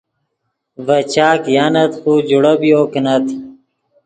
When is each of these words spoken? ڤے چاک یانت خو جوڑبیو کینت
ڤے 0.85 0.99
چاک 1.13 1.41
یانت 1.55 1.91
خو 2.01 2.11
جوڑبیو 2.29 2.81
کینت 2.93 3.25